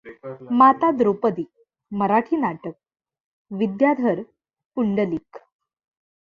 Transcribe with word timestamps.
माता 0.51 0.89
द्रौपदी 0.91 1.45
मराठी 1.91 2.37
नाटक, 2.37 2.73
विद्याधर 3.51 4.21
पुंडलिक 4.77 5.37